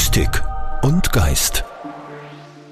[0.00, 0.42] Mystik
[0.82, 1.62] und Geist.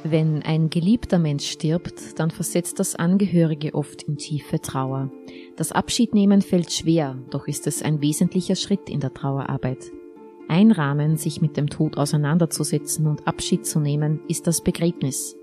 [0.02, 5.11] Wenn ein geliebter Mensch stirbt, dann versetzt das Angehörige oft in tiefe Trauer.
[5.54, 9.93] Das Abschiednehmen fällt schwer, doch ist es ein wesentlicher Schritt in der Trauerarbeit.
[10.49, 15.37] Ein Rahmen, sich mit dem Tod auseinanderzusetzen und Abschied zu nehmen, ist das Begräbnis.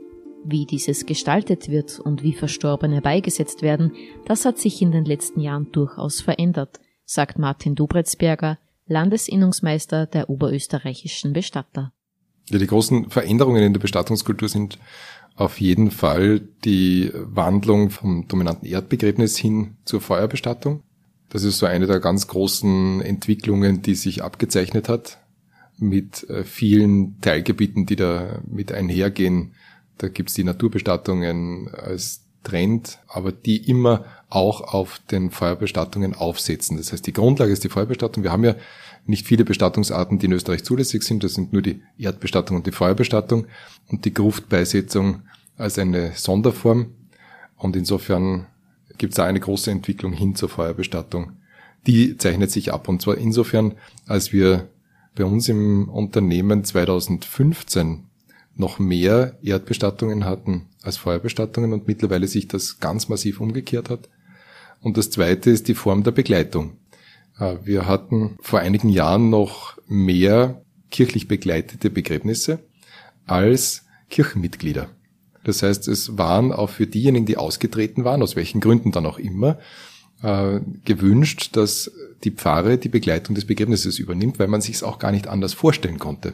[0.43, 3.93] Wie dieses gestaltet wird und wie Verstorbene beigesetzt werden,
[4.25, 8.57] das hat sich in den letzten Jahren durchaus verändert, sagt Martin Dubretsberger,
[8.88, 11.91] Landesinnungsmeister der oberösterreichischen Bestatter.
[12.49, 14.77] Ja, die großen Veränderungen in der Bestattungskultur sind
[15.35, 20.84] auf jeden Fall die Wandlung vom dominanten Erdbegräbnis hin zur Feuerbestattung.
[21.30, 25.20] Das ist so eine der ganz großen Entwicklungen, die sich abgezeichnet hat,
[25.77, 29.53] mit äh, vielen Teilgebieten, die da mit einhergehen.
[29.97, 36.77] Da gibt's die Naturbestattungen als Trend, aber die immer auch auf den Feuerbestattungen aufsetzen.
[36.77, 38.23] Das heißt, die Grundlage ist die Feuerbestattung.
[38.23, 38.55] Wir haben ja
[39.05, 41.23] nicht viele Bestattungsarten, die in Österreich zulässig sind.
[41.23, 43.48] Das sind nur die Erdbestattung und die Feuerbestattung
[43.89, 45.23] und die Gruftbeisetzung
[45.58, 46.88] als eine Sonderform.
[47.58, 48.47] Und insofern
[48.97, 51.34] gibt es da eine große Entwicklung hin zur Feuerbestattung.
[51.88, 52.88] Die zeichnet sich ab.
[52.88, 53.75] Und zwar insofern,
[54.08, 54.69] als wir
[55.16, 58.05] bei uns im Unternehmen 2015
[58.56, 64.09] noch mehr Erdbestattungen hatten als Feuerbestattungen und mittlerweile sich das ganz massiv umgekehrt hat.
[64.81, 66.78] Und das zweite ist die Form der Begleitung.
[67.39, 72.59] Äh, wir hatten vor einigen Jahren noch mehr kirchlich begleitete Begräbnisse
[73.25, 74.90] als Kirchenmitglieder.
[75.44, 79.19] Das heißt, es waren auch für diejenigen, die ausgetreten waren, aus welchen Gründen dann auch
[79.19, 79.59] immer,
[80.22, 81.92] äh, gewünscht, dass
[82.23, 85.53] die Pfarre die Begleitung des Begräbnisses übernimmt, weil man sich es auch gar nicht anders
[85.53, 86.34] vorstellen konnte.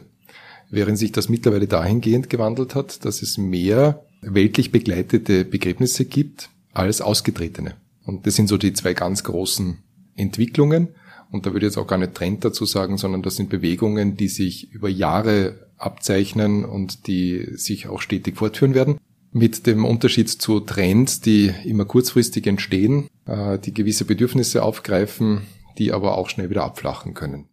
[0.72, 7.02] Während sich das mittlerweile dahingehend gewandelt hat, dass es mehr weltlich begleitete Begräbnisse gibt als
[7.02, 7.74] ausgetretene.
[8.06, 9.76] Und das sind so die zwei ganz großen
[10.16, 10.88] Entwicklungen.
[11.30, 14.16] Und da würde ich jetzt auch gar nicht Trend dazu sagen, sondern das sind Bewegungen,
[14.16, 18.96] die sich über Jahre abzeichnen und die sich auch stetig fortführen werden.
[19.30, 25.42] Mit dem Unterschied zu Trends, die immer kurzfristig entstehen, äh, die gewisse Bedürfnisse aufgreifen,
[25.76, 27.50] die aber auch schnell wieder abflachen können.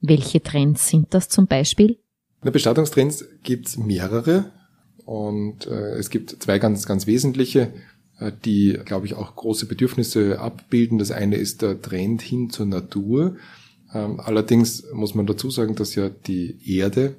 [0.00, 2.01] Welche Trends sind das zum Beispiel?
[2.44, 4.50] Der Bestattungstrends gibt es mehrere
[5.04, 7.72] und äh, es gibt zwei ganz, ganz wesentliche.
[8.18, 10.98] Äh, die, glaube ich, auch große Bedürfnisse abbilden.
[10.98, 13.36] Das eine ist der Trend hin zur Natur.
[13.92, 17.16] Ähm, allerdings muss man dazu sagen, dass ja die Erde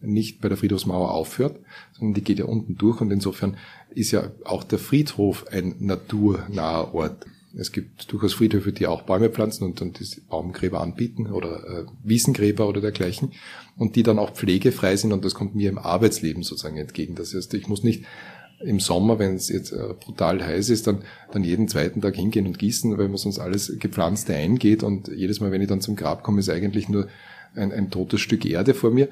[0.00, 1.60] nicht bei der Friedhofsmauer aufhört,
[1.92, 3.56] sondern die geht ja unten durch und insofern
[3.90, 7.26] ist ja auch der Friedhof ein naturnaher Ort.
[7.56, 11.84] Es gibt durchaus Friedhöfe, die auch Bäume pflanzen und dann diese Baumgräber anbieten oder äh,
[12.02, 13.32] Wiesengräber oder dergleichen
[13.76, 17.14] und die dann auch pflegefrei sind und das kommt mir im Arbeitsleben sozusagen entgegen.
[17.14, 18.04] Das heißt, ich muss nicht
[18.60, 22.46] im Sommer, wenn es jetzt äh, brutal heiß ist, dann, dann jeden zweiten Tag hingehen
[22.46, 25.96] und gießen, weil man sonst alles gepflanzte eingeht und jedes Mal, wenn ich dann zum
[25.96, 27.08] Grab komme, ist eigentlich nur
[27.54, 29.08] ein, ein totes Stück Erde vor mir,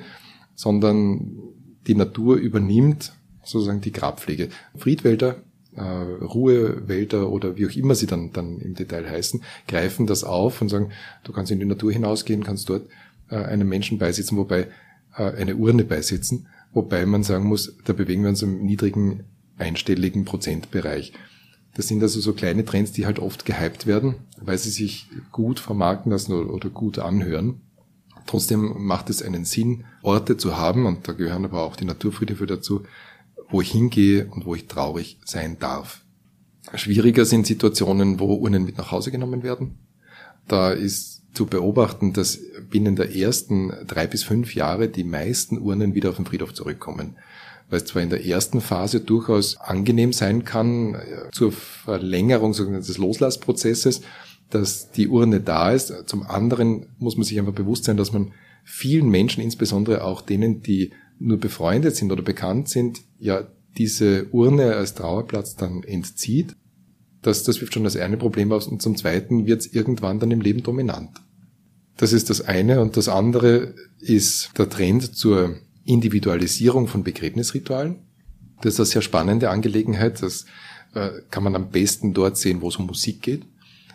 [0.54, 1.38] sondern
[1.86, 3.12] die Natur übernimmt
[3.44, 4.48] sozusagen die Grabpflege.
[4.76, 5.42] Friedwälder,
[5.76, 10.60] äh, Ruhewälder oder wie auch immer sie dann, dann im Detail heißen, greifen das auf
[10.60, 10.90] und sagen,
[11.24, 12.88] du kannst in die Natur hinausgehen, kannst dort
[13.30, 14.68] äh, einem Menschen beisitzen, wobei
[15.16, 19.24] äh, eine Urne beisitzen, wobei man sagen muss, da bewegen wir uns im niedrigen
[19.58, 21.12] einstelligen Prozentbereich.
[21.74, 25.58] Das sind also so kleine Trends, die halt oft gehypt werden, weil sie sich gut
[25.58, 27.60] vermarkten lassen oder gut anhören.
[28.26, 32.46] Trotzdem macht es einen Sinn, Orte zu haben, und da gehören aber auch die Naturfriedhöfe
[32.46, 32.82] dazu,
[33.52, 36.04] wo ich hingehe und wo ich traurig sein darf.
[36.74, 39.78] Schwieriger sind Situationen, wo Urnen mit nach Hause genommen werden.
[40.48, 45.94] Da ist zu beobachten, dass binnen der ersten drei bis fünf Jahre die meisten Urnen
[45.94, 47.16] wieder auf den Friedhof zurückkommen
[47.72, 52.98] weil es zwar in der ersten Phase durchaus angenehm sein kann, äh, zur Verlängerung des
[52.98, 54.02] Loslassprozesses,
[54.50, 55.90] dass die Urne da ist.
[56.06, 58.32] Zum anderen muss man sich einfach bewusst sein, dass man
[58.62, 63.46] vielen Menschen, insbesondere auch denen, die nur befreundet sind oder bekannt sind, ja
[63.78, 66.56] diese Urne als Trauerplatz dann entzieht.
[67.22, 70.32] Das, das wirft schon das eine Problem aus und zum zweiten wird es irgendwann dann
[70.32, 71.10] im Leben dominant.
[71.96, 78.00] Das ist das eine und das andere ist der Trend zur Individualisierung von Begräbnisritualen.
[78.60, 80.20] Das ist eine sehr spannende Angelegenheit.
[80.20, 80.46] Das
[80.94, 83.44] äh, kann man am besten dort sehen, wo es um Musik geht.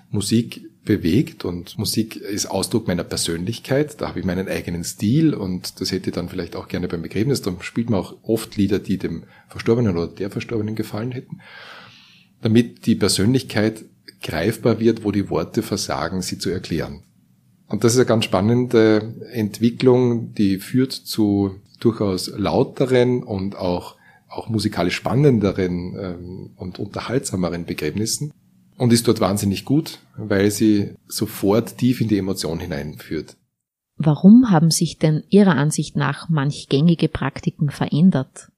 [0.09, 3.99] Musik bewegt und Musik ist Ausdruck meiner Persönlichkeit.
[4.01, 7.01] Da habe ich meinen eigenen Stil und das hätte ich dann vielleicht auch gerne beim
[7.01, 7.41] Begräbnis.
[7.41, 11.41] Darum spielt man auch oft Lieder, die dem Verstorbenen oder der Verstorbenen gefallen hätten.
[12.41, 13.83] Damit die Persönlichkeit
[14.23, 17.03] greifbar wird, wo die Worte versagen, sie zu erklären.
[17.67, 23.97] Und das ist eine ganz spannende Entwicklung, die führt zu durchaus lauteren und auch,
[24.29, 28.31] auch musikalisch spannenderen ähm, und unterhaltsameren Begräbnissen
[28.77, 33.35] und ist dort wahnsinnig gut, weil sie sofort tief in die Emotion hineinführt.
[33.97, 38.49] Warum haben sich denn Ihrer Ansicht nach manch gängige Praktiken verändert?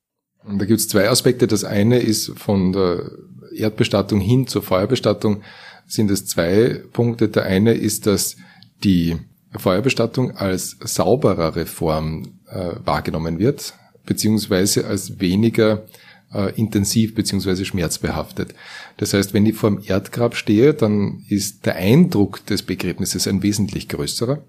[0.43, 1.47] Und da gibt es zwei Aspekte.
[1.47, 3.09] Das eine ist von der
[3.55, 5.41] Erdbestattung hin zur Feuerbestattung
[5.87, 7.29] sind es zwei Punkte.
[7.29, 8.35] Der eine ist, dass
[8.83, 9.17] die
[9.55, 13.73] Feuerbestattung als sauberere Form äh, wahrgenommen wird,
[14.05, 15.85] beziehungsweise als weniger
[16.33, 18.53] äh, intensiv beziehungsweise schmerzbehaftet.
[18.97, 23.43] Das heißt, wenn ich vor dem Erdgrab stehe, dann ist der Eindruck des Begräbnisses ein
[23.43, 24.43] wesentlich größerer.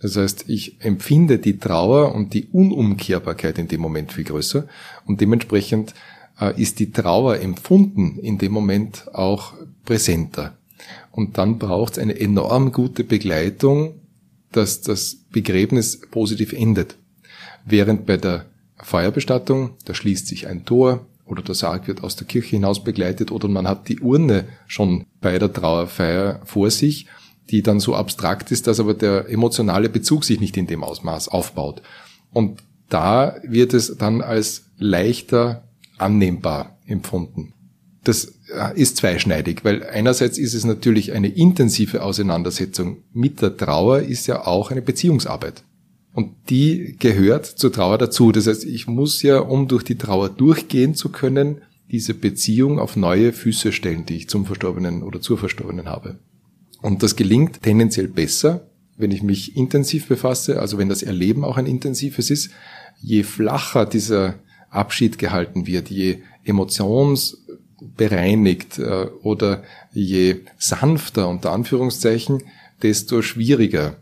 [0.00, 4.66] Das heißt, ich empfinde die Trauer und die Unumkehrbarkeit in dem Moment viel größer
[5.04, 5.94] und dementsprechend
[6.40, 9.52] äh, ist die Trauer empfunden in dem Moment auch
[9.84, 10.56] präsenter.
[11.10, 13.94] Und dann braucht es eine enorm gute Begleitung,
[14.52, 16.96] dass das Begräbnis positiv endet.
[17.66, 18.46] Während bei der
[18.78, 23.30] Feuerbestattung, da schließt sich ein Tor oder der Sarg wird aus der Kirche hinaus begleitet
[23.30, 27.06] oder man hat die Urne schon bei der Trauerfeier vor sich,
[27.50, 31.28] die dann so abstrakt ist, dass aber der emotionale Bezug sich nicht in dem Ausmaß
[31.28, 31.82] aufbaut.
[32.32, 35.68] Und da wird es dann als leichter
[35.98, 37.54] annehmbar empfunden.
[38.04, 44.00] Das äh, ist zweischneidig, weil einerseits ist es natürlich eine intensive Auseinandersetzung mit der Trauer,
[44.00, 45.62] ist ja auch eine Beziehungsarbeit.
[46.12, 48.32] Und die gehört zur Trauer dazu.
[48.32, 52.96] Das heißt, ich muss ja, um durch die Trauer durchgehen zu können, diese Beziehung auf
[52.96, 56.18] neue Füße stellen, die ich zum Verstorbenen oder zur Verstorbenen habe.
[56.82, 58.66] Und das gelingt tendenziell besser,
[58.96, 62.50] wenn ich mich intensiv befasse, also wenn das Erleben auch ein intensives ist.
[63.00, 64.34] Je flacher dieser
[64.70, 72.42] Abschied gehalten wird, je emotionsbereinigt äh, oder je sanfter unter Anführungszeichen,
[72.82, 73.96] desto schwieriger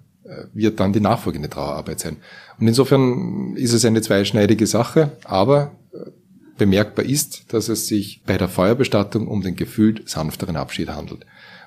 [0.53, 2.17] wird dann die nachfolgende Trauerarbeit sein.
[2.59, 6.11] Und insofern ist es eine zweischneidige Sache, aber äh,
[6.57, 11.25] bemerkbar ist, dass es sich bei der Feuerbestattung um den gefühlt sanfteren Abschied handelt.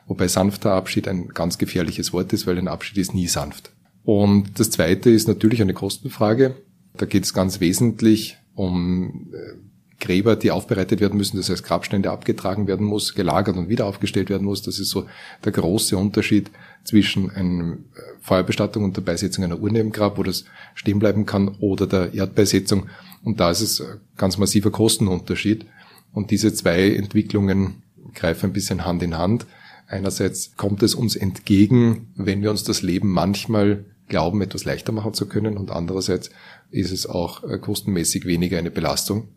[0.08, 3.72] Wobei sanfter Abschied ein ganz gefährliches Wort ist, weil ein Abschied ist nie sanft.
[4.04, 6.56] Und das zweite ist natürlich eine Kostenfrage.
[6.98, 9.54] Da geht es ganz wesentlich um äh,
[10.02, 14.30] Gräber, die aufbereitet werden müssen, das heißt Grabstände abgetragen werden muss, gelagert und wieder aufgestellt
[14.30, 14.62] werden muss.
[14.62, 15.06] Das ist so
[15.46, 16.52] der große Unterschied
[16.84, 17.78] zwischen einer äh,
[18.20, 20.44] Feuerbestattung und der Beisetzung einer Urne im Grab, wo das
[20.76, 22.90] stehen bleiben kann, oder der Erdbeisetzung.
[23.24, 23.84] Und da ist es
[24.18, 25.66] ganz massiver Kostenunterschied.
[26.12, 27.84] Und diese zwei Entwicklungen
[28.14, 29.46] greifen ein bisschen Hand in Hand.
[29.88, 35.14] Einerseits kommt es uns entgegen, wenn wir uns das Leben manchmal glauben, etwas leichter machen
[35.14, 35.58] zu können.
[35.58, 36.32] Und andererseits
[36.72, 39.30] ist es auch äh, kostenmäßig weniger eine Belastung.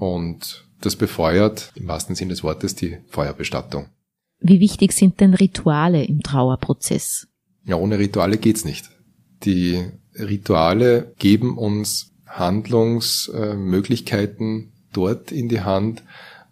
[0.00, 3.90] Und das befeuert im wahrsten Sinne des Wortes die Feuerbestattung.
[4.40, 7.28] Wie wichtig sind denn Rituale im Trauerprozess?
[7.66, 8.88] Ja, ohne Rituale geht's nicht.
[9.44, 16.02] Die Rituale geben uns Handlungsmöglichkeiten dort in die Hand,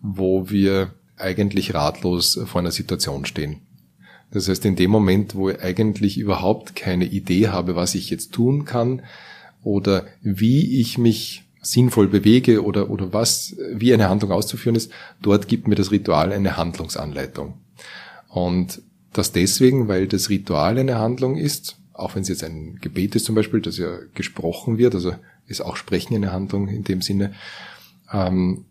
[0.02, 3.62] wo wir eigentlich ratlos vor einer Situation stehen.
[4.30, 8.34] Das heißt, in dem Moment, wo ich eigentlich überhaupt keine Idee habe, was ich jetzt
[8.34, 9.00] tun kann
[9.62, 14.90] oder wie ich mich sinnvoll bewege oder, oder was, wie eine Handlung auszuführen ist,
[15.22, 17.54] dort gibt mir das Ritual eine Handlungsanleitung.
[18.28, 18.82] Und
[19.12, 23.24] das deswegen, weil das Ritual eine Handlung ist, auch wenn es jetzt ein Gebet ist
[23.24, 25.14] zum Beispiel, das ja gesprochen wird, also
[25.46, 27.32] ist auch Sprechen eine Handlung in dem Sinne,
[28.12, 28.64] ähm,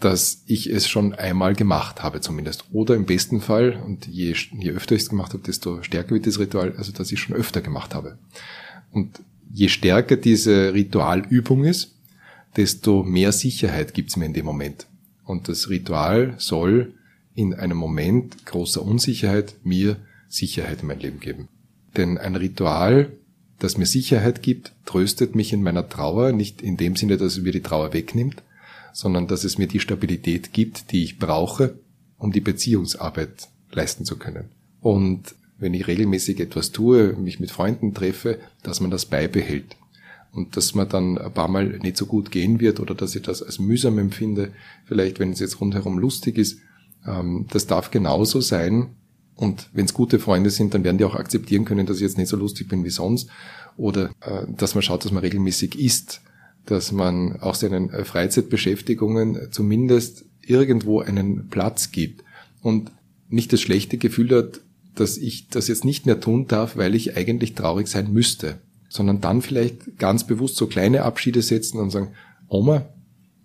[0.00, 2.64] dass ich es schon einmal gemacht habe zumindest.
[2.72, 6.26] Oder im besten Fall, und je, je öfter ich es gemacht habe, desto stärker wird
[6.26, 8.18] das Ritual, also dass ich schon öfter gemacht habe.
[8.92, 9.20] Und
[9.52, 11.97] je stärker diese Ritualübung ist,
[12.58, 14.86] desto mehr Sicherheit gibt es mir in dem Moment.
[15.24, 16.92] Und das Ritual soll
[17.34, 19.96] in einem Moment großer Unsicherheit mir
[20.28, 21.48] Sicherheit in mein Leben geben.
[21.96, 23.12] Denn ein Ritual,
[23.60, 27.42] das mir Sicherheit gibt, tröstet mich in meiner Trauer, nicht in dem Sinne, dass es
[27.42, 28.42] mir die Trauer wegnimmt,
[28.92, 31.78] sondern dass es mir die Stabilität gibt, die ich brauche,
[32.18, 34.46] um die Beziehungsarbeit leisten zu können.
[34.80, 39.76] Und wenn ich regelmäßig etwas tue, mich mit Freunden treffe, dass man das beibehält.
[40.32, 43.22] Und dass man dann ein paar Mal nicht so gut gehen wird oder dass ich
[43.22, 44.52] das als mühsam empfinde,
[44.84, 46.58] vielleicht wenn es jetzt rundherum lustig ist,
[47.06, 48.90] ähm, das darf genauso sein.
[49.34, 52.18] Und wenn es gute Freunde sind, dann werden die auch akzeptieren können, dass ich jetzt
[52.18, 53.30] nicht so lustig bin wie sonst.
[53.76, 56.20] Oder äh, dass man schaut, dass man regelmäßig isst
[56.68, 62.24] dass man auch seinen äh, Freizeitbeschäftigungen zumindest irgendwo einen Platz gibt
[62.62, 62.90] und
[63.28, 64.60] nicht das schlechte Gefühl hat,
[64.94, 68.58] dass ich das jetzt nicht mehr tun darf, weil ich eigentlich traurig sein müsste,
[68.88, 72.12] sondern dann vielleicht ganz bewusst so kleine Abschiede setzen und sagen,
[72.48, 72.86] Oma,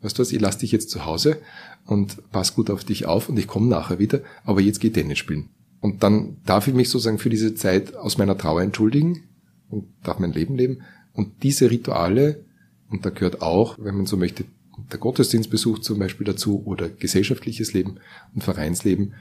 [0.01, 1.37] weißt du was, ich lasse dich jetzt zu Hause
[1.85, 5.17] und pass gut auf dich auf und ich komme nachher wieder, aber jetzt geh Tennis
[5.17, 5.49] spielen.
[5.81, 9.23] Und dann darf ich mich sozusagen für diese Zeit aus meiner Trauer entschuldigen
[9.69, 10.83] und darf mein Leben leben.
[11.11, 12.45] Und diese Rituale
[12.93, 14.45] und da gehört auch, wenn man so möchte,
[14.91, 17.97] der Gottesdienstbesuch zum Beispiel dazu oder gesellschaftliches Leben
[18.35, 19.15] und Vereinsleben.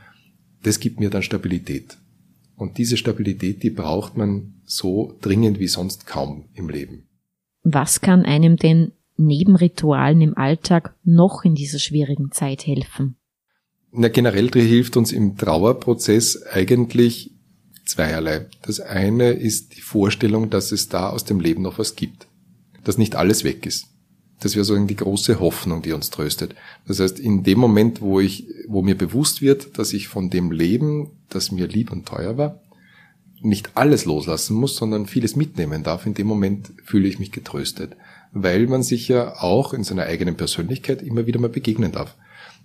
[0.62, 1.96] Das gibt mir dann Stabilität.
[2.56, 7.08] Und diese Stabilität, die braucht man so dringend wie sonst kaum im Leben.
[7.62, 13.16] Was kann einem denn neben Ritualen im Alltag noch in dieser schwierigen Zeit helfen?
[13.92, 17.32] Na, generell hilft uns im Trauerprozess eigentlich
[17.84, 18.46] zweierlei.
[18.62, 22.26] Das eine ist die Vorstellung, dass es da aus dem Leben noch was gibt.
[22.84, 23.86] Dass nicht alles weg ist.
[24.42, 26.56] Das wäre so die große Hoffnung, die uns tröstet.
[26.88, 30.50] Das heißt, in dem Moment, wo ich, wo mir bewusst wird, dass ich von dem
[30.50, 32.60] Leben, das mir lieb und teuer war,
[33.40, 37.94] nicht alles loslassen muss, sondern vieles mitnehmen darf, in dem Moment fühle ich mich getröstet.
[38.32, 42.16] Weil man sich ja auch in seiner eigenen Persönlichkeit immer wieder mal begegnen darf.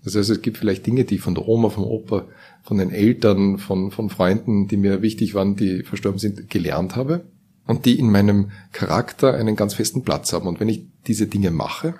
[0.03, 2.25] Das heißt, es gibt vielleicht Dinge, die von der Oma, vom Opa,
[2.63, 7.23] von den Eltern, von, von Freunden, die mir wichtig waren, die verstorben sind, gelernt habe
[7.67, 10.47] und die in meinem Charakter einen ganz festen Platz haben.
[10.47, 11.95] Und wenn ich diese Dinge mache,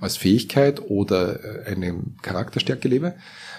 [0.00, 3.14] als Fähigkeit oder äh, eine Charakterstärke lebe,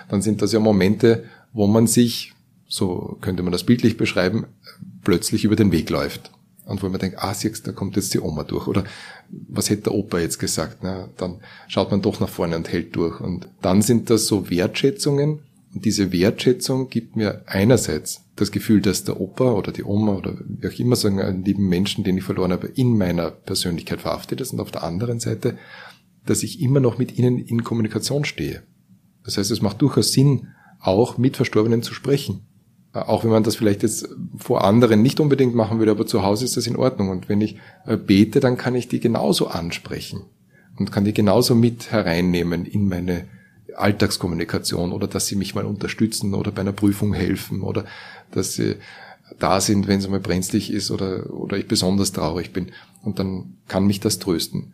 [0.09, 2.33] dann sind das ja Momente, wo man sich,
[2.67, 4.45] so könnte man das bildlich beschreiben,
[5.03, 6.31] plötzlich über den Weg läuft.
[6.65, 8.67] Und wo man denkt, ah, siehst, da kommt jetzt die Oma durch.
[8.67, 8.83] Oder
[9.29, 10.79] was hätte der Opa jetzt gesagt?
[10.81, 13.21] Na, dann schaut man doch nach vorne und hält durch.
[13.21, 15.39] Und dann sind das so Wertschätzungen.
[15.77, 20.33] Und diese Wertschätzung gibt mir einerseits das Gefühl, dass der Opa oder die Oma oder
[20.47, 24.41] wie auch immer sagen, einen lieben Menschen, den ich verloren habe, in meiner Persönlichkeit verhaftet
[24.41, 24.53] ist.
[24.53, 25.55] Und auf der anderen Seite,
[26.25, 28.63] dass ich immer noch mit ihnen in Kommunikation stehe.
[29.23, 30.47] Das heißt, es macht durchaus Sinn,
[30.79, 32.47] auch mit Verstorbenen zu sprechen.
[32.95, 36.23] Äh, auch wenn man das vielleicht jetzt vor anderen nicht unbedingt machen würde, aber zu
[36.23, 37.09] Hause ist das in Ordnung.
[37.09, 40.21] Und wenn ich äh, bete, dann kann ich die genauso ansprechen
[40.79, 43.27] und kann die genauso mit hereinnehmen in meine
[43.77, 47.85] Alltagskommunikation oder dass sie mich mal unterstützen oder bei einer Prüfung helfen oder
[48.31, 48.75] dass sie
[49.39, 52.71] da sind, wenn es mal brenzlig ist oder, oder ich besonders traurig bin.
[53.03, 54.73] Und dann kann mich das trösten.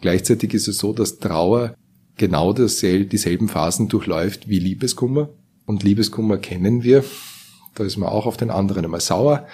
[0.00, 1.74] Gleichzeitig ist es so, dass Trauer
[2.16, 5.30] genau dieselben Phasen durchläuft wie Liebeskummer.
[5.66, 7.04] Und Liebeskummer kennen wir.
[7.74, 9.46] Da ist man auch auf den anderen einmal sauer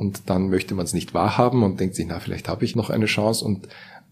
[0.00, 2.90] und dann möchte man es nicht wahrhaben und denkt sich, na, vielleicht habe ich noch
[2.90, 3.68] eine Chance und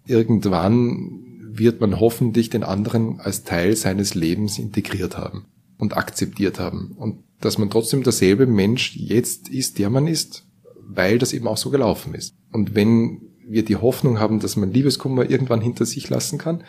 [0.06, 5.47] irgendwann wird man hoffentlich den anderen als Teil seines Lebens integriert haben
[5.78, 10.47] und akzeptiert haben und dass man trotzdem derselbe Mensch jetzt ist, der man ist,
[10.87, 12.35] weil das eben auch so gelaufen ist.
[12.52, 16.64] Und wenn wir die Hoffnung haben, dass man Liebeskummer irgendwann hinter sich lassen kann,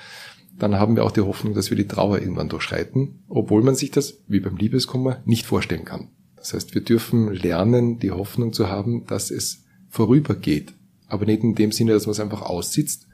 [0.58, 3.92] dann haben wir auch die Hoffnung, dass wir die Trauer irgendwann durchschreiten, obwohl man sich
[3.92, 6.10] das, wie beim Liebeskummer, nicht vorstellen kann.
[6.36, 10.74] Das heißt, wir dürfen lernen, die Hoffnung zu haben, dass es vorübergeht.
[11.08, 13.09] Aber nicht in dem Sinne, dass man es einfach aussitzt,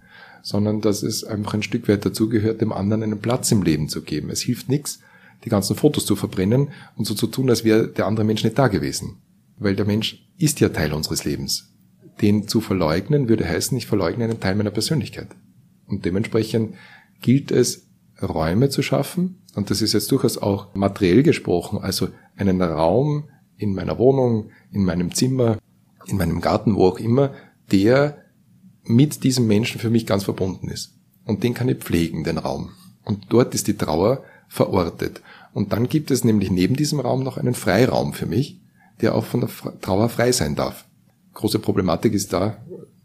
[0.45, 4.03] sondern dass es einfach ein Stück weit dazugehört, dem anderen einen Platz im Leben zu
[4.03, 4.29] geben.
[4.29, 4.99] Es hilft nichts,
[5.43, 8.57] die ganzen Fotos zu verbrennen und so zu tun, als wäre der andere Mensch nicht
[8.57, 9.17] da gewesen.
[9.57, 11.73] Weil der Mensch ist ja Teil unseres Lebens.
[12.21, 15.29] Den zu verleugnen würde heißen, ich verleugne einen Teil meiner Persönlichkeit.
[15.87, 16.75] Und dementsprechend
[17.21, 17.87] gilt es,
[18.21, 19.41] Räume zu schaffen.
[19.55, 24.85] Und das ist jetzt durchaus auch materiell gesprochen, also einen Raum in meiner Wohnung, in
[24.85, 25.57] meinem Zimmer,
[26.05, 27.33] in meinem Garten, wo auch immer,
[27.71, 28.24] der
[28.85, 30.93] mit diesem Menschen für mich ganz verbunden ist.
[31.25, 32.71] Und den kann ich pflegen, den Raum.
[33.03, 35.21] Und dort ist die Trauer verortet.
[35.53, 38.59] Und dann gibt es nämlich neben diesem Raum noch einen Freiraum für mich,
[39.01, 39.49] der auch von der
[39.81, 40.85] Trauer frei sein darf.
[41.33, 42.57] Große Problematik ist da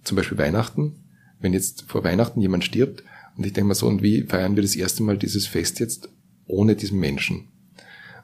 [0.04, 0.96] zum Beispiel Weihnachten.
[1.40, 3.02] Wenn jetzt vor Weihnachten jemand stirbt
[3.36, 6.08] und ich denke mal so, und wie feiern wir das erste Mal dieses Fest jetzt
[6.46, 7.48] ohne diesen Menschen?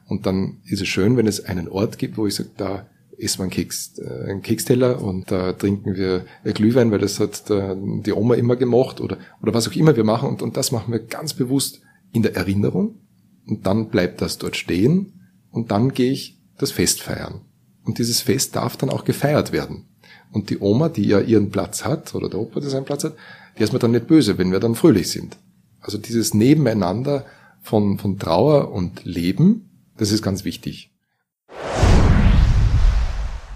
[0.07, 2.87] Und dann ist es schön, wenn es einen Ort gibt, wo ich sage, da
[3.17, 7.49] essen wir einen, Keks, äh, einen Keksteller und da trinken wir Glühwein, weil das hat
[7.49, 10.29] die Oma immer gemacht oder, oder was auch immer wir machen.
[10.29, 11.81] Und, und das machen wir ganz bewusst
[12.11, 12.99] in der Erinnerung
[13.47, 15.13] und dann bleibt das dort stehen
[15.51, 17.41] und dann gehe ich das Fest feiern.
[17.83, 19.85] Und dieses Fest darf dann auch gefeiert werden.
[20.31, 23.15] Und die Oma, die ja ihren Platz hat, oder der Opa, der seinen Platz hat,
[23.57, 25.37] die ist mir dann nicht böse, wenn wir dann fröhlich sind.
[25.79, 27.25] Also dieses Nebeneinander
[27.61, 30.91] von, von Trauer und Leben, das ist ganz wichtig.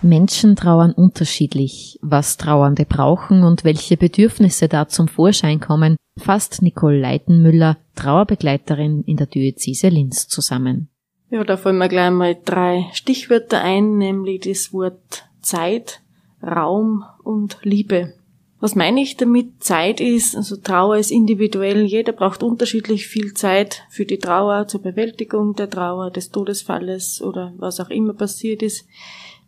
[0.04, 2.00] Menschen trauern unterschiedlich.
[2.02, 9.18] Was Trauernde brauchen und welche Bedürfnisse da zum Vorschein kommen, fasst Nicole Leitenmüller, Trauerbegleiterin in
[9.18, 10.90] der Diözese Linz, zusammen.
[11.30, 16.02] Ja, da fallen mir gleich mal drei Stichwörter ein, nämlich das Wort Zeit,
[16.44, 18.14] Raum und Liebe.
[18.60, 19.64] Was meine ich damit?
[19.64, 21.84] Zeit ist, also Trauer ist individuell.
[21.84, 27.54] Jeder braucht unterschiedlich viel Zeit für die Trauer, zur Bewältigung der Trauer, des Todesfalles oder
[27.58, 28.86] was auch immer passiert ist.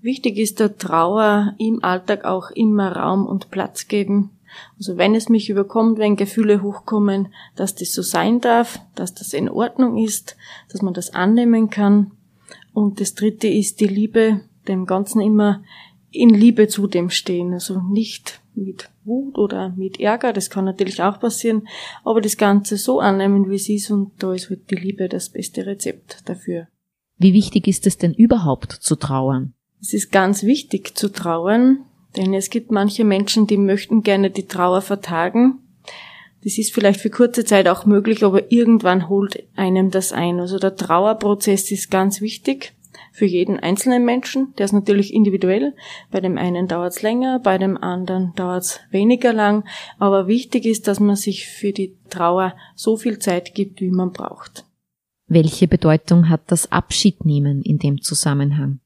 [0.04, 4.32] Wichtig ist der Trauer im Alltag auch immer Raum und Platz geben.
[4.78, 9.32] Also wenn es mich überkommt, wenn Gefühle hochkommen, dass das so sein darf, dass das
[9.32, 10.36] in Ordnung ist,
[10.70, 12.12] dass man das annehmen kann.
[12.74, 15.64] Und das dritte ist die Liebe, dem Ganzen immer
[16.12, 17.54] in Liebe zu dem stehen.
[17.54, 21.66] Also nicht mit Wut oder mit Ärger, das kann natürlich auch passieren,
[22.04, 25.30] aber das Ganze so annehmen, wie es ist und da ist halt die Liebe das
[25.30, 26.68] beste Rezept dafür.
[27.18, 29.54] Wie wichtig ist es denn überhaupt zu trauern?
[29.86, 31.80] Es ist ganz wichtig zu trauern,
[32.16, 35.60] denn es gibt manche Menschen, die möchten gerne die Trauer vertagen.
[36.42, 40.40] Das ist vielleicht für kurze Zeit auch möglich, aber irgendwann holt einem das ein.
[40.40, 42.72] Also der Trauerprozess ist ganz wichtig
[43.12, 44.54] für jeden einzelnen Menschen.
[44.58, 45.74] Der ist natürlich individuell.
[46.12, 49.66] Bei dem einen dauert es länger, bei dem anderen dauert es weniger lang.
[50.00, 54.14] Aber wichtig ist, dass man sich für die Trauer so viel Zeit gibt, wie man
[54.14, 54.64] braucht.
[55.28, 58.80] Welche Bedeutung hat das Abschiednehmen in dem Zusammenhang?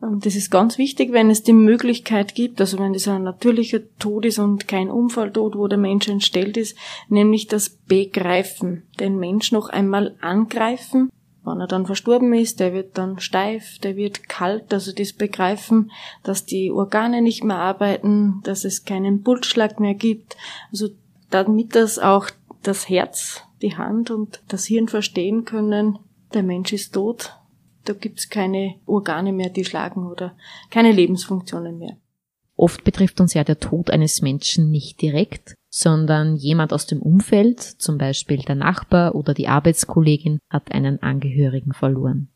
[0.00, 3.80] Und das ist ganz wichtig, wenn es die Möglichkeit gibt, also wenn das ein natürlicher
[3.98, 6.76] Tod ist und kein Unfalltod, wo der Mensch entstellt ist,
[7.08, 11.10] nämlich das Begreifen, den Mensch noch einmal angreifen.
[11.44, 15.90] Wenn er dann verstorben ist, der wird dann steif, der wird kalt, also das Begreifen,
[16.22, 20.36] dass die Organe nicht mehr arbeiten, dass es keinen Pulsschlag mehr gibt,
[20.70, 20.88] also
[21.30, 22.28] damit das auch
[22.62, 25.98] das Herz, die Hand und das Hirn verstehen können,
[26.34, 27.37] der Mensch ist tot,
[27.88, 30.36] da gibt's keine Organe mehr, die schlagen oder
[30.70, 31.96] keine Lebensfunktionen mehr.
[32.56, 37.60] Oft betrifft uns ja der Tod eines Menschen nicht direkt, sondern jemand aus dem Umfeld,
[37.60, 42.28] zum Beispiel der Nachbar oder die Arbeitskollegin, hat einen Angehörigen verloren.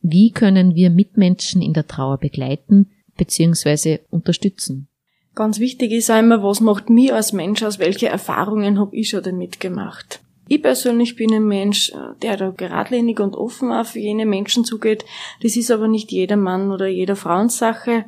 [0.00, 4.00] Wie können wir Mitmenschen in der Trauer begleiten bzw.
[4.10, 4.88] unterstützen?
[5.34, 9.22] Ganz wichtig ist einmal, was macht mir als Mensch aus, welche Erfahrungen habe ich schon
[9.22, 10.20] damit gemacht.
[10.52, 15.04] Ich persönlich bin ein Mensch, äh, der da geradlinig und offen auf jene Menschen zugeht.
[15.44, 18.04] Das ist aber nicht jeder Mann oder jeder Frauensache.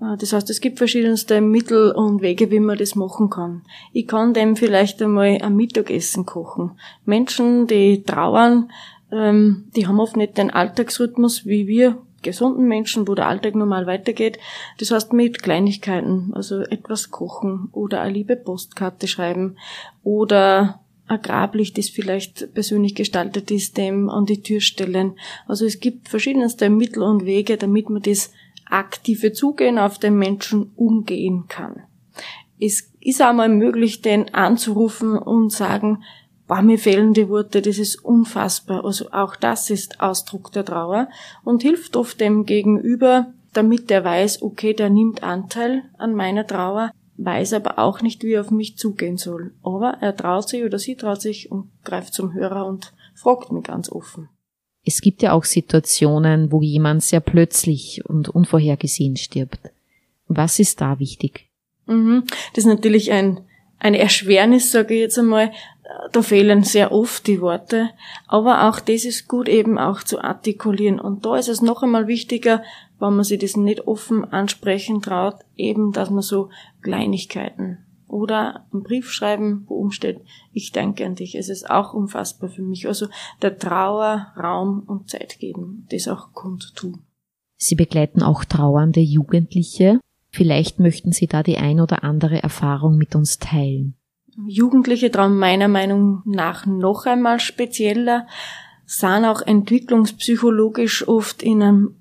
[0.00, 3.62] Äh, das heißt, es gibt verschiedenste Mittel und Wege, wie man das machen kann.
[3.92, 6.72] Ich kann dem vielleicht einmal ein Mittagessen kochen.
[7.04, 8.72] Menschen, die trauern,
[9.12, 13.86] ähm, die haben oft nicht den Alltagsrhythmus wie wir gesunden Menschen, wo der Alltag normal
[13.86, 14.40] weitergeht.
[14.78, 19.58] Das heißt mit Kleinigkeiten, also etwas kochen oder eine liebe Postkarte schreiben
[20.02, 25.18] oder ein Grablicht, das vielleicht persönlich gestaltet ist, dem an die Tür stellen.
[25.46, 28.32] Also es gibt verschiedenste Mittel und Wege, damit man das
[28.66, 31.82] aktive Zugehen auf den Menschen umgehen kann.
[32.58, 36.02] Es ist einmal möglich, den anzurufen und sagen,
[36.46, 38.84] boah, mir fehlen die Worte, das ist unfassbar.
[38.84, 41.08] Also auch das ist Ausdruck der Trauer
[41.44, 46.90] und hilft oft dem Gegenüber, damit der weiß, okay, der nimmt Anteil an meiner Trauer
[47.16, 49.52] weiß aber auch nicht, wie er auf mich zugehen soll.
[49.62, 53.64] Aber er traut sich oder sie traut sich und greift zum Hörer und fragt mich
[53.64, 54.28] ganz offen.
[54.84, 59.58] Es gibt ja auch Situationen, wo jemand sehr plötzlich und unvorhergesehen stirbt.
[60.28, 61.48] Was ist da wichtig?
[61.86, 62.24] Mhm.
[62.54, 63.40] Das ist natürlich ein,
[63.78, 65.52] eine Erschwernis, sage ich jetzt einmal.
[66.12, 67.90] Da fehlen sehr oft die Worte.
[68.26, 70.98] Aber auch das ist gut eben auch zu artikulieren.
[70.98, 72.62] Und da ist es noch einmal wichtiger,
[72.98, 76.48] wenn man sich das nicht offen ansprechen traut, eben, dass man so
[76.82, 80.20] Kleinigkeiten oder einen Brief schreiben, wo umsteht,
[80.52, 81.34] ich denke an dich.
[81.34, 82.86] Es ist auch unfassbar für mich.
[82.86, 83.08] Also
[83.42, 87.02] der Trauer Raum und Zeit geben, das auch kundtun.
[87.56, 89.98] Sie begleiten auch trauernde Jugendliche.
[90.30, 93.96] Vielleicht möchten Sie da die ein oder andere Erfahrung mit uns teilen.
[94.46, 98.26] Jugendliche trauen meiner Meinung nach noch einmal spezieller,
[98.86, 101.96] sind auch entwicklungspsychologisch oft in einem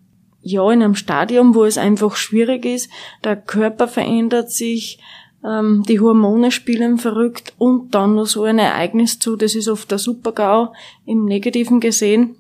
[0.46, 2.90] ja, in einem Stadium, wo es einfach schwierig ist,
[3.24, 5.00] der Körper verändert sich,
[5.44, 9.90] ähm, die Hormone spielen verrückt und dann noch so ein Ereignis zu, das ist oft
[9.90, 10.74] der Supergau
[11.06, 12.36] im Negativen gesehen.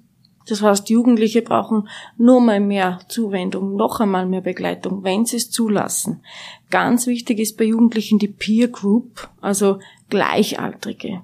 [0.47, 5.51] Das heißt, Jugendliche brauchen nur mal mehr Zuwendung, noch einmal mehr Begleitung, wenn sie es
[5.51, 6.21] zulassen.
[6.69, 9.79] Ganz wichtig ist bei Jugendlichen die Peer Group, also
[10.09, 11.21] Gleichaltrige.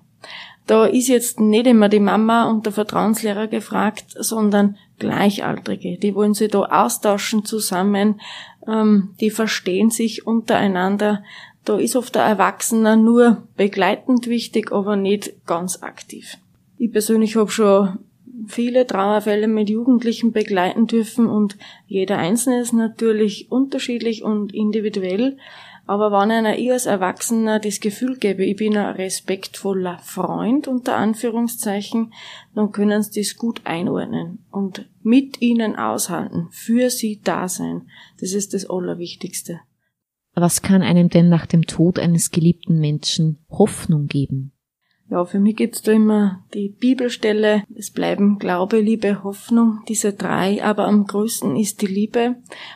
[0.67, 5.97] Da ist jetzt nicht immer die Mama und der Vertrauenslehrer gefragt, sondern Gleichaltrige.
[5.97, 8.21] Die wollen sich da austauschen zusammen,
[8.67, 11.23] ähm, die verstehen sich untereinander.
[11.65, 16.37] Da ist oft der Erwachsener nur begleitend wichtig, aber nicht ganz aktiv.
[16.77, 17.97] Ich persönlich habe schon
[18.47, 25.37] viele Trauerfälle mit Jugendlichen begleiten dürfen und jeder Einzelne ist natürlich unterschiedlich und individuell.
[25.85, 30.95] Aber wenn einer ich als Erwachsener das Gefühl gebe, ich bin ein respektvoller Freund unter
[30.95, 32.13] Anführungszeichen,
[32.53, 37.89] dann können sie das gut einordnen und mit ihnen aushalten, für sie da sein.
[38.19, 39.61] Das ist das Allerwichtigste.
[40.35, 44.51] Was kann einem denn nach dem Tod eines geliebten Menschen Hoffnung geben?
[45.11, 47.63] Ja, für mich gibt's da immer die Bibelstelle.
[47.75, 52.35] Es bleiben Glaube, Liebe, Hoffnung, diese drei, aber am größten ist die Liebe.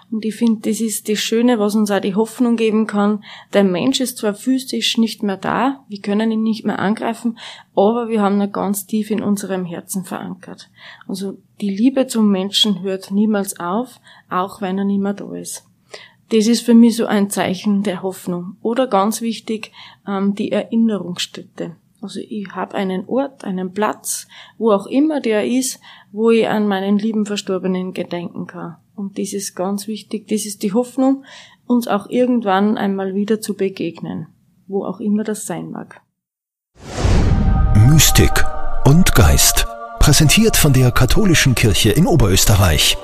[0.10, 3.24] Und ich finde, das ist das Schöne, was uns auch die Hoffnung geben kann.
[3.54, 7.38] Der Mensch ist zwar physisch nicht mehr da, wir können ihn nicht mehr angreifen,
[7.76, 10.72] aber wir haben ihn ganz tief in unserem Herzen verankert.
[11.08, 14.00] Also die Liebe zum Menschen hört niemals auf,
[14.32, 15.67] auch wenn er nicht mehr da ist.
[16.30, 18.56] Das ist für mich so ein Zeichen der Hoffnung.
[18.63, 19.72] Oder ganz wichtig,
[20.08, 21.76] ähm, die Erinnerungsstätte.
[22.04, 25.80] Also ich habe einen Ort, einen Platz, wo auch immer der ist,
[26.12, 28.76] wo ich an meinen lieben Verstorbenen gedenken kann.
[28.94, 30.28] Und das ist ganz wichtig.
[30.28, 31.24] Das ist die Hoffnung,
[31.66, 34.28] uns auch irgendwann einmal wieder zu begegnen,
[34.68, 36.02] wo auch immer das sein mag.
[37.88, 38.44] Mystik
[38.86, 39.66] und Geist.
[40.00, 42.98] Präsentiert von der Katholischen Kirche in Oberösterreich.